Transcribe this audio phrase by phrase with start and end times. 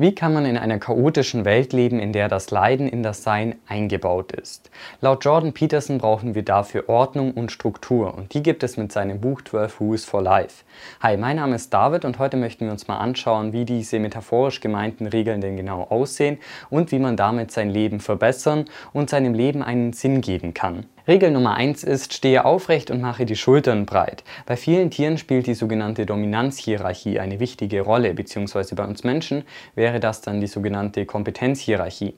[0.00, 3.56] Wie kann man in einer chaotischen Welt leben, in der das Leiden in das Sein
[3.66, 4.70] eingebaut ist?
[5.00, 9.20] Laut Jordan Peterson brauchen wir dafür Ordnung und Struktur und die gibt es mit seinem
[9.20, 10.62] Buch 12 Rules for Life.
[11.00, 14.60] Hi, mein Name ist David und heute möchten wir uns mal anschauen, wie diese metaphorisch
[14.60, 16.38] gemeinten Regeln denn genau aussehen
[16.70, 20.86] und wie man damit sein Leben verbessern und seinem Leben einen Sinn geben kann.
[21.08, 24.24] Regel Nummer 1 ist, stehe aufrecht und mache die Schultern breit.
[24.44, 30.00] Bei vielen Tieren spielt die sogenannte Dominanzhierarchie eine wichtige Rolle, beziehungsweise bei uns Menschen wäre
[30.00, 32.14] das dann die sogenannte Kompetenzhierarchie.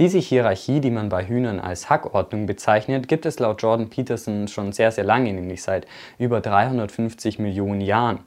[0.00, 4.72] Diese Hierarchie, die man bei Hühnern als Hackordnung bezeichnet, gibt es laut Jordan Peterson schon
[4.72, 5.86] sehr, sehr lange, nämlich seit
[6.18, 8.24] über 350 Millionen Jahren.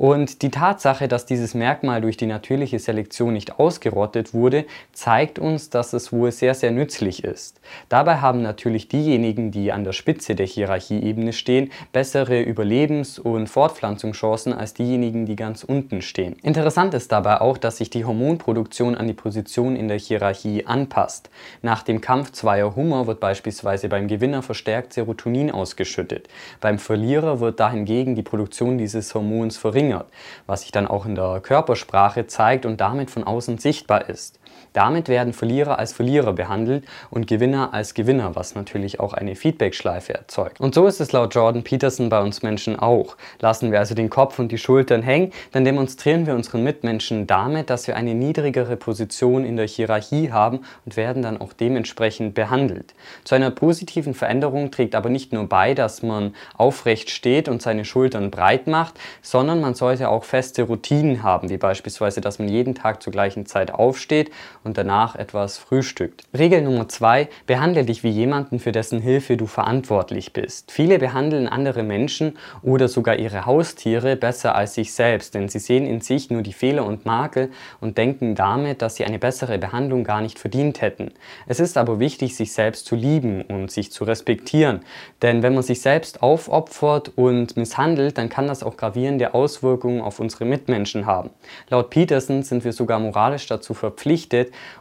[0.00, 4.64] Und die Tatsache, dass dieses Merkmal durch die natürliche Selektion nicht ausgerottet wurde,
[4.94, 7.60] zeigt uns, dass es wohl sehr, sehr nützlich ist.
[7.90, 14.54] Dabei haben natürlich diejenigen, die an der Spitze der Hierarchieebene stehen, bessere Überlebens- und Fortpflanzungschancen
[14.54, 16.36] als diejenigen, die ganz unten stehen.
[16.42, 21.28] Interessant ist dabei auch, dass sich die Hormonproduktion an die Position in der Hierarchie anpasst.
[21.60, 26.30] Nach dem Kampf zweier Hummer wird beispielsweise beim Gewinner verstärkt Serotonin ausgeschüttet.
[26.62, 30.08] Beim Verlierer wird dahingegen die Produktion dieses Hormons verringert verringert,
[30.46, 34.38] was sich dann auch in der Körpersprache zeigt und damit von außen sichtbar ist.
[34.72, 40.14] Damit werden Verlierer als Verlierer behandelt und Gewinner als Gewinner, was natürlich auch eine Feedbackschleife
[40.14, 40.60] erzeugt.
[40.60, 43.16] Und so ist es laut Jordan Peterson bei uns Menschen auch.
[43.40, 47.68] Lassen wir also den Kopf und die Schultern hängen, dann demonstrieren wir unseren Mitmenschen damit,
[47.68, 52.94] dass wir eine niedrigere Position in der Hierarchie haben und werden dann auch dementsprechend behandelt.
[53.24, 57.84] Zu einer positiven Veränderung trägt aber nicht nur bei, dass man aufrecht steht und seine
[57.84, 62.76] Schultern breit macht, sondern man sollte auch feste Routinen haben, wie beispielsweise, dass man jeden
[62.76, 64.30] Tag zur gleichen Zeit aufsteht
[64.64, 66.24] und danach etwas frühstückt.
[66.36, 70.72] Regel Nummer zwei: Behandle dich wie jemanden, für dessen Hilfe du verantwortlich bist.
[70.72, 75.86] Viele behandeln andere Menschen oder sogar ihre Haustiere besser als sich selbst, denn sie sehen
[75.86, 80.04] in sich nur die Fehler und Makel und denken damit, dass sie eine bessere Behandlung
[80.04, 81.12] gar nicht verdient hätten.
[81.46, 84.80] Es ist aber wichtig, sich selbst zu lieben und sich zu respektieren,
[85.22, 90.20] denn wenn man sich selbst aufopfert und misshandelt, dann kann das auch gravierende Auswirkungen auf
[90.20, 91.30] unsere Mitmenschen haben.
[91.68, 94.29] Laut Peterson sind wir sogar moralisch dazu verpflichtet,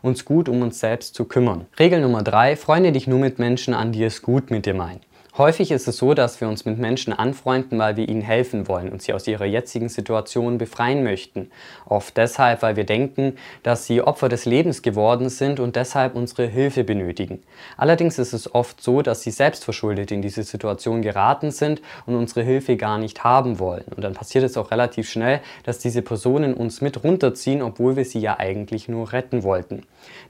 [0.02, 1.66] uns gut um uns selbst zu kümmern.
[1.78, 2.56] Regel Nummer 3.
[2.56, 5.02] Freunde dich nur mit Menschen an, die es gut mit dir meinen.
[5.40, 8.90] Häufig ist es so, dass wir uns mit Menschen anfreunden, weil wir ihnen helfen wollen
[8.90, 11.50] und sie aus ihrer jetzigen Situation befreien möchten.
[11.86, 16.46] Oft deshalb, weil wir denken, dass sie Opfer des Lebens geworden sind und deshalb unsere
[16.46, 17.42] Hilfe benötigen.
[17.78, 22.16] Allerdings ist es oft so, dass sie selbst verschuldet in diese Situation geraten sind und
[22.16, 23.86] unsere Hilfe gar nicht haben wollen.
[23.96, 28.04] Und dann passiert es auch relativ schnell, dass diese Personen uns mit runterziehen, obwohl wir
[28.04, 29.84] sie ja eigentlich nur retten wollten.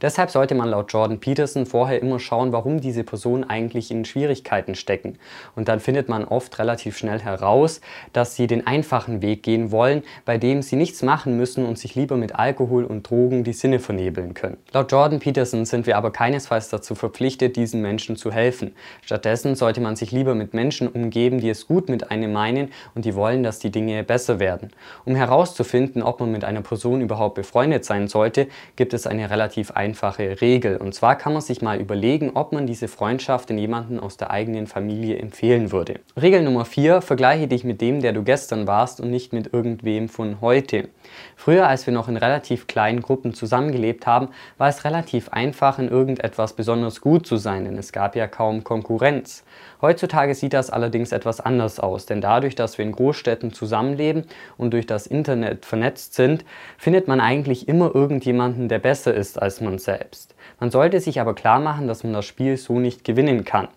[0.03, 4.75] Deshalb sollte man laut Jordan Peterson vorher immer schauen, warum diese Person eigentlich in Schwierigkeiten
[4.75, 5.17] steckt stecken.
[5.55, 7.81] Und dann findet man oft relativ schnell heraus,
[8.13, 11.95] dass sie den einfachen Weg gehen wollen, bei dem sie nichts machen müssen und sich
[11.95, 14.57] lieber mit Alkohol und Drogen die Sinne vernebeln können.
[14.73, 18.73] Laut Jordan Peterson sind wir aber keinesfalls dazu verpflichtet, diesen Menschen zu helfen.
[19.03, 23.05] Stattdessen sollte man sich lieber mit Menschen umgeben, die es gut mit einem meinen und
[23.05, 24.69] die wollen, dass die Dinge besser werden.
[25.05, 29.71] Um herauszufinden, ob man mit einer Person überhaupt befreundet sein sollte, gibt es eine relativ
[29.71, 30.77] einfache Regel.
[30.77, 34.31] Und zwar kann man sich mal überlegen, ob man diese Freundschaft in jemanden aus der
[34.31, 35.99] eigenen Familie Familie empfehlen würde.
[36.19, 40.09] Regel Nummer 4, vergleiche dich mit dem, der du gestern warst und nicht mit irgendwem
[40.09, 40.89] von heute.
[41.35, 45.89] Früher, als wir noch in relativ kleinen Gruppen zusammengelebt haben, war es relativ einfach, in
[45.89, 49.43] irgendetwas besonders gut zu sein, denn es gab ja kaum Konkurrenz.
[49.79, 54.25] Heutzutage sieht das allerdings etwas anders aus, denn dadurch, dass wir in Großstädten zusammenleben
[54.57, 56.45] und durch das Internet vernetzt sind,
[56.79, 60.33] findet man eigentlich immer irgendjemanden, der besser ist als man selbst.
[60.59, 63.67] Man sollte sich aber klar machen, dass man das Spiel so nicht gewinnen kann.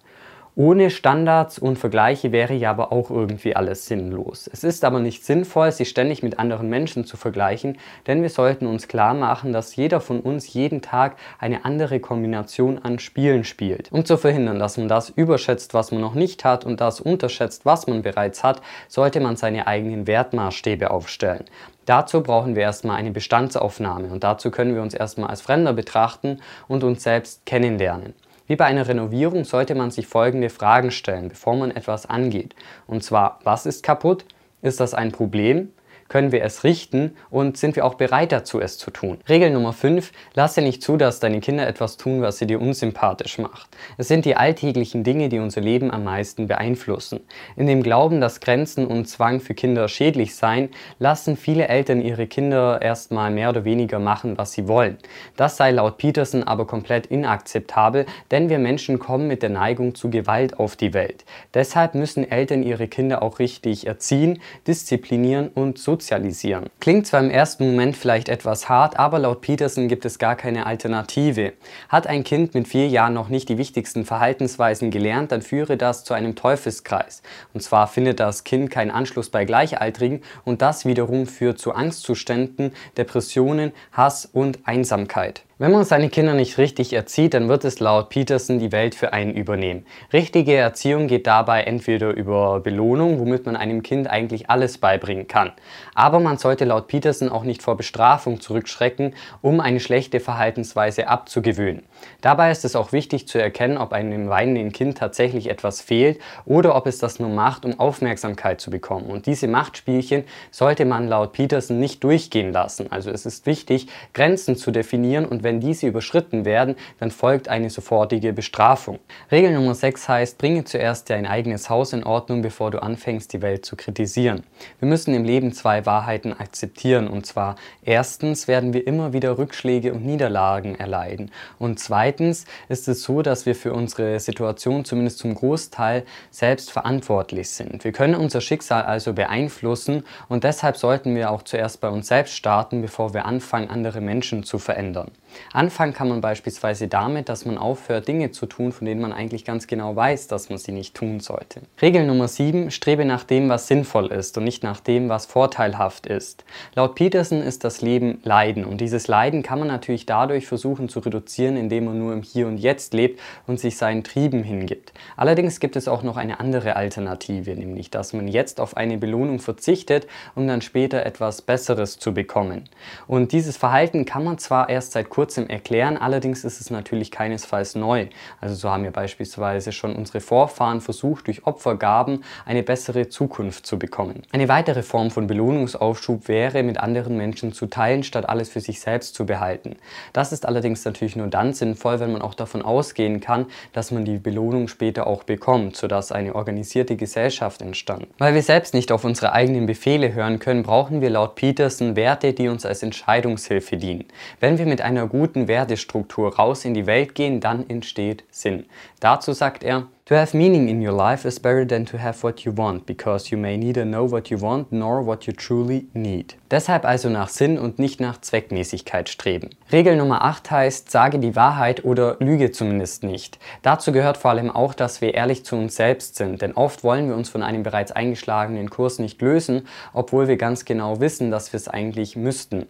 [0.54, 4.50] Ohne Standards und Vergleiche wäre ja aber auch irgendwie alles sinnlos.
[4.52, 8.66] Es ist aber nicht sinnvoll, sich ständig mit anderen Menschen zu vergleichen, denn wir sollten
[8.66, 13.90] uns klar machen, dass jeder von uns jeden Tag eine andere Kombination an Spielen spielt.
[13.92, 17.64] Um zu verhindern, dass man das überschätzt, was man noch nicht hat und das unterschätzt,
[17.64, 21.44] was man bereits hat, sollte man seine eigenen Wertmaßstäbe aufstellen.
[21.86, 26.42] Dazu brauchen wir erstmal eine Bestandsaufnahme und dazu können wir uns erstmal als Fremder betrachten
[26.68, 28.12] und uns selbst kennenlernen.
[28.46, 32.54] Wie bei einer Renovierung sollte man sich folgende Fragen stellen, bevor man etwas angeht.
[32.86, 34.24] Und zwar, was ist kaputt?
[34.62, 35.72] Ist das ein Problem?
[36.12, 39.16] Können wir es richten und sind wir auch bereit dazu, es zu tun.
[39.30, 43.38] Regel Nummer 5, lasse nicht zu, dass deine Kinder etwas tun, was sie dir unsympathisch
[43.38, 43.70] macht.
[43.96, 47.20] Es sind die alltäglichen Dinge, die unser Leben am meisten beeinflussen.
[47.56, 50.68] In dem Glauben, dass Grenzen und Zwang für Kinder schädlich seien,
[50.98, 54.98] lassen viele Eltern ihre Kinder erstmal mehr oder weniger machen, was sie wollen.
[55.38, 60.10] Das sei laut Peterson aber komplett inakzeptabel, denn wir Menschen kommen mit der Neigung zu
[60.10, 61.24] Gewalt auf die Welt.
[61.54, 66.66] Deshalb müssen Eltern ihre Kinder auch richtig erziehen, disziplinieren und sozialisieren sozialisieren.
[66.80, 70.66] Klingt zwar im ersten Moment vielleicht etwas hart, aber laut Peterson gibt es gar keine
[70.66, 71.52] Alternative.
[71.88, 76.04] Hat ein Kind mit vier Jahren noch nicht die wichtigsten Verhaltensweisen gelernt, dann führe das
[76.04, 77.22] zu einem Teufelskreis.
[77.54, 82.72] Und zwar findet das Kind keinen Anschluss bei Gleichaltrigen und das wiederum führt zu Angstzuständen,
[82.96, 85.44] Depressionen, Hass und Einsamkeit.
[85.62, 89.12] Wenn man seine Kinder nicht richtig erzieht, dann wird es laut Peterson die Welt für
[89.12, 89.86] einen übernehmen.
[90.12, 95.52] Richtige Erziehung geht dabei entweder über Belohnung, womit man einem Kind eigentlich alles beibringen kann.
[95.94, 101.84] Aber man sollte laut Peterson auch nicht vor Bestrafung zurückschrecken, um eine schlechte Verhaltensweise abzugewöhnen.
[102.22, 106.74] Dabei ist es auch wichtig zu erkennen, ob einem weinenden Kind tatsächlich etwas fehlt oder
[106.74, 109.06] ob es das nur macht, um Aufmerksamkeit zu bekommen.
[109.06, 112.90] Und diese Machtspielchen sollte man laut Peterson nicht durchgehen lassen.
[112.90, 117.48] Also es ist wichtig, Grenzen zu definieren und wenn wenn diese überschritten werden, dann folgt
[117.48, 119.00] eine sofortige Bestrafung.
[119.30, 123.42] Regel Nummer 6 heißt, bringe zuerst dein eigenes Haus in Ordnung, bevor du anfängst, die
[123.42, 124.44] Welt zu kritisieren.
[124.78, 129.92] Wir müssen im Leben zwei Wahrheiten akzeptieren und zwar erstens werden wir immer wieder Rückschläge
[129.92, 135.34] und Niederlagen erleiden und zweitens ist es so, dass wir für unsere Situation zumindest zum
[135.34, 137.84] Großteil selbst verantwortlich sind.
[137.84, 142.34] Wir können unser Schicksal also beeinflussen und deshalb sollten wir auch zuerst bei uns selbst
[142.34, 145.10] starten, bevor wir anfangen, andere Menschen zu verändern.
[145.52, 149.44] Anfangen kann man beispielsweise damit, dass man aufhört, Dinge zu tun, von denen man eigentlich
[149.44, 151.62] ganz genau weiß, dass man sie nicht tun sollte.
[151.80, 152.70] Regel Nummer 7.
[152.70, 156.44] Strebe nach dem, was sinnvoll ist und nicht nach dem, was vorteilhaft ist.
[156.74, 161.00] Laut Peterson ist das Leben Leiden und dieses Leiden kann man natürlich dadurch versuchen zu
[161.00, 164.92] reduzieren, indem man nur im Hier und Jetzt lebt und sich seinen Trieben hingibt.
[165.16, 169.38] Allerdings gibt es auch noch eine andere Alternative, nämlich dass man jetzt auf eine Belohnung
[169.38, 172.68] verzichtet, um dann später etwas Besseres zu bekommen.
[173.06, 175.96] Und dieses Verhalten kann man zwar erst seit kurzem kurzem erklären.
[175.96, 178.06] Allerdings ist es natürlich keinesfalls neu.
[178.40, 183.78] Also so haben wir beispielsweise schon unsere Vorfahren versucht, durch Opfergaben eine bessere Zukunft zu
[183.78, 184.24] bekommen.
[184.32, 188.80] Eine weitere Form von Belohnungsaufschub wäre, mit anderen Menschen zu teilen, statt alles für sich
[188.80, 189.76] selbst zu behalten.
[190.12, 194.04] Das ist allerdings natürlich nur dann sinnvoll, wenn man auch davon ausgehen kann, dass man
[194.04, 198.08] die Belohnung später auch bekommt, sodass eine organisierte Gesellschaft entstand.
[198.18, 202.32] Weil wir selbst nicht auf unsere eigenen Befehle hören können, brauchen wir laut Peterson Werte,
[202.32, 204.06] die uns als Entscheidungshilfe dienen.
[204.40, 208.64] Wenn wir mit einer guten Wertestruktur raus in die Welt gehen, dann entsteht Sinn.
[208.98, 212.40] Dazu sagt er, To have meaning in your life is better than to have what
[212.40, 216.34] you want, because you may neither know what you want nor what you truly need.
[216.50, 219.50] Deshalb also nach Sinn und nicht nach Zweckmäßigkeit streben.
[219.70, 223.38] Regel Nummer 8 heißt, sage die Wahrheit oder lüge zumindest nicht.
[223.62, 227.08] Dazu gehört vor allem auch, dass wir ehrlich zu uns selbst sind, denn oft wollen
[227.08, 231.52] wir uns von einem bereits eingeschlagenen Kurs nicht lösen, obwohl wir ganz genau wissen, dass
[231.52, 232.66] wir es eigentlich müssten.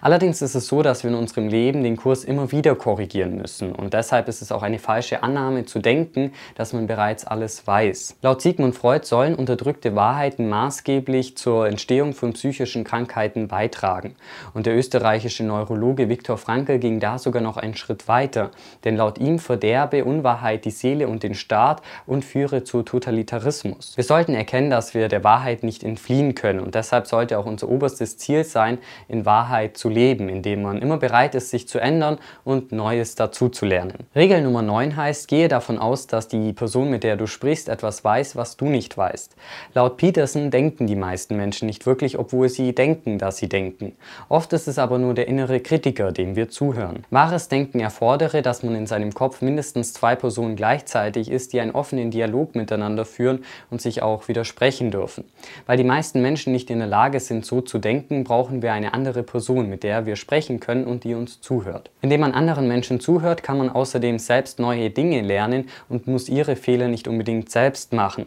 [0.00, 3.72] Allerdings ist es so, dass wir in unserem Leben den Kurs immer wieder korrigieren müssen
[3.72, 8.16] und deshalb ist es auch eine falsche Annahme zu denken, dass man bereits alles weiß.
[8.22, 14.16] Laut Sigmund Freud sollen unterdrückte Wahrheiten maßgeblich zur Entstehung von psychischen Krankheiten beitragen.
[14.54, 18.50] Und der österreichische Neurologe Viktor Frankl ging da sogar noch einen Schritt weiter,
[18.84, 23.96] denn laut ihm verderbe Unwahrheit die Seele und den Staat und führe zu Totalitarismus.
[23.96, 27.68] Wir sollten erkennen, dass wir der Wahrheit nicht entfliehen können und deshalb sollte auch unser
[27.68, 28.78] oberstes Ziel sein,
[29.08, 33.14] in Wahrheit Freiheit zu leben, indem man immer bereit ist, sich zu ändern und Neues
[33.14, 33.94] dazuzulernen.
[34.14, 38.04] Regel Nummer 9 heißt, gehe davon aus, dass die Person, mit der du sprichst, etwas
[38.04, 39.36] weiß, was du nicht weißt.
[39.74, 43.92] Laut Peterson denken die meisten Menschen nicht wirklich, obwohl sie denken, dass sie denken.
[44.28, 47.04] Oft ist es aber nur der innere Kritiker, dem wir zuhören.
[47.10, 51.72] Wahres Denken erfordere, dass man in seinem Kopf mindestens zwei Personen gleichzeitig ist, die einen
[51.72, 55.24] offenen Dialog miteinander führen und sich auch widersprechen dürfen.
[55.66, 58.94] Weil die meisten Menschen nicht in der Lage sind, so zu denken, brauchen wir eine
[58.94, 61.90] andere Person Person, mit der wir sprechen können und die uns zuhört.
[62.02, 66.54] Indem man anderen Menschen zuhört, kann man außerdem selbst neue Dinge lernen und muss ihre
[66.54, 68.26] Fehler nicht unbedingt selbst machen.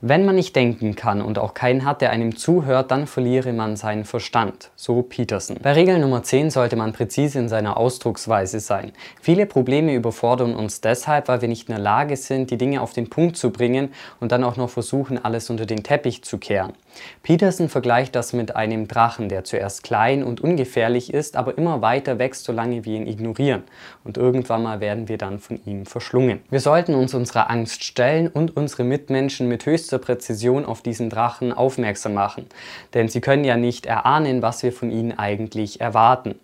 [0.00, 3.74] Wenn man nicht denken kann und auch keinen hat, der einem zuhört, dann verliere man
[3.74, 5.56] seinen Verstand, so Peterson.
[5.60, 8.92] Bei Regel Nummer 10 sollte man präzise in seiner Ausdrucksweise sein.
[9.20, 12.92] Viele Probleme überfordern uns deshalb, weil wir nicht in der Lage sind, die Dinge auf
[12.92, 13.88] den Punkt zu bringen
[14.20, 16.74] und dann auch noch versuchen, alles unter den Teppich zu kehren.
[17.22, 22.18] Peterson vergleicht das mit einem Drachen, der zuerst klein und ungefährlich ist, aber immer weiter
[22.18, 23.62] wächst, solange wir ihn ignorieren.
[24.04, 26.40] Und irgendwann mal werden wir dann von ihm verschlungen.
[26.50, 31.52] Wir sollten uns unserer Angst stellen und unsere Mitmenschen mit höchster Präzision auf diesen Drachen
[31.52, 32.46] aufmerksam machen.
[32.94, 36.34] Denn sie können ja nicht erahnen, was wir von ihnen eigentlich erwarten.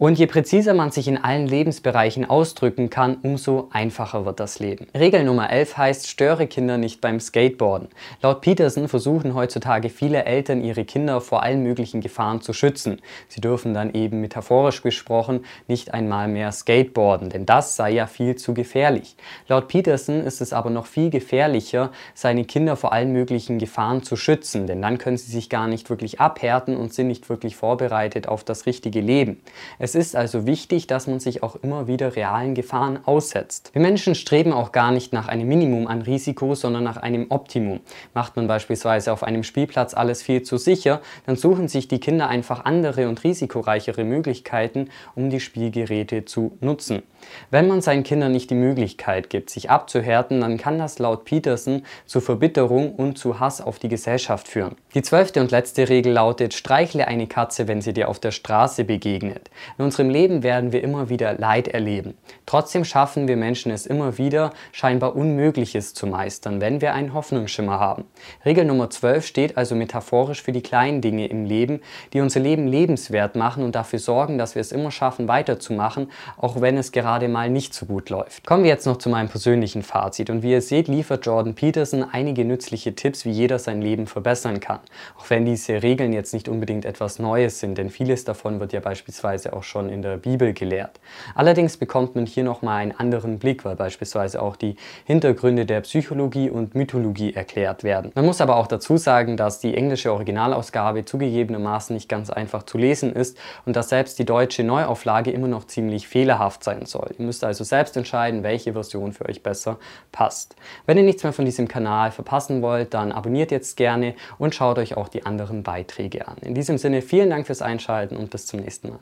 [0.00, 4.86] Und je präziser man sich in allen Lebensbereichen ausdrücken kann, umso einfacher wird das Leben.
[4.96, 7.88] Regel Nummer 11 heißt, störe Kinder nicht beim Skateboarden.
[8.22, 13.02] Laut Peterson versuchen heutzutage viele Eltern ihre Kinder vor allen möglichen Gefahren zu schützen.
[13.26, 18.36] Sie dürfen dann eben metaphorisch gesprochen nicht einmal mehr skateboarden, denn das sei ja viel
[18.36, 19.16] zu gefährlich.
[19.48, 24.14] Laut Peterson ist es aber noch viel gefährlicher, seine Kinder vor allen möglichen Gefahren zu
[24.14, 28.28] schützen, denn dann können sie sich gar nicht wirklich abhärten und sind nicht wirklich vorbereitet
[28.28, 29.40] auf das richtige Leben.
[29.88, 33.70] Es ist also wichtig, dass man sich auch immer wieder realen Gefahren aussetzt.
[33.72, 37.80] Wir Menschen streben auch gar nicht nach einem Minimum an Risiko, sondern nach einem Optimum.
[38.12, 42.28] Macht man beispielsweise auf einem Spielplatz alles viel zu sicher, dann suchen sich die Kinder
[42.28, 47.02] einfach andere und risikoreichere Möglichkeiten, um die Spielgeräte zu nutzen.
[47.50, 51.82] Wenn man seinen Kindern nicht die Möglichkeit gibt, sich abzuhärten, dann kann das laut Peterson
[52.04, 54.76] zu Verbitterung und zu Hass auf die Gesellschaft führen.
[54.94, 58.84] Die zwölfte und letzte Regel lautet, streichle eine Katze, wenn sie dir auf der Straße
[58.84, 59.50] begegnet.
[59.78, 62.14] In unserem Leben werden wir immer wieder Leid erleben.
[62.46, 67.78] Trotzdem schaffen wir Menschen es immer wieder, scheinbar Unmögliches zu meistern, wenn wir einen Hoffnungsschimmer
[67.78, 68.04] haben.
[68.44, 71.80] Regel Nummer 12 steht also metaphorisch für die kleinen Dinge im Leben,
[72.12, 76.60] die unser Leben lebenswert machen und dafür sorgen, dass wir es immer schaffen, weiterzumachen, auch
[76.60, 78.44] wenn es gerade mal nicht so gut läuft.
[78.46, 80.28] Kommen wir jetzt noch zu meinem persönlichen Fazit.
[80.28, 84.58] Und wie ihr seht, liefert Jordan Peterson einige nützliche Tipps, wie jeder sein Leben verbessern
[84.58, 84.80] kann.
[85.16, 88.80] Auch wenn diese Regeln jetzt nicht unbedingt etwas Neues sind, denn vieles davon wird ja
[88.80, 90.98] beispielsweise auch schon in der Bibel gelehrt.
[91.34, 96.50] Allerdings bekommt man hier nochmal einen anderen Blick, weil beispielsweise auch die Hintergründe der Psychologie
[96.50, 98.10] und Mythologie erklärt werden.
[98.14, 102.78] Man muss aber auch dazu sagen, dass die englische Originalausgabe zugegebenermaßen nicht ganz einfach zu
[102.78, 107.10] lesen ist und dass selbst die deutsche Neuauflage immer noch ziemlich fehlerhaft sein soll.
[107.18, 109.78] Ihr müsst also selbst entscheiden, welche Version für euch besser
[110.12, 110.56] passt.
[110.86, 114.78] Wenn ihr nichts mehr von diesem Kanal verpassen wollt, dann abonniert jetzt gerne und schaut
[114.78, 116.36] euch auch die anderen Beiträge an.
[116.40, 118.98] In diesem Sinne vielen Dank fürs Einschalten und bis zum nächsten Mal.